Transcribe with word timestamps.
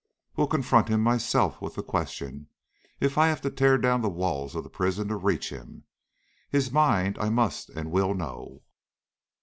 "Will 0.35 0.47
confront 0.47 0.87
him 0.87 1.01
myself 1.03 1.61
with 1.61 1.75
the 1.75 1.83
question, 1.83 2.47
if 2.99 3.19
I 3.19 3.27
have 3.27 3.39
to 3.41 3.51
tear 3.51 3.77
down 3.77 4.01
the 4.01 4.09
walls 4.09 4.55
of 4.55 4.63
the 4.63 4.69
prison 4.71 5.09
to 5.09 5.15
reach 5.15 5.51
him. 5.51 5.83
His 6.49 6.71
mind 6.71 7.19
I 7.19 7.29
must 7.29 7.69
and 7.69 7.91
will 7.91 8.15
know." 8.15 8.63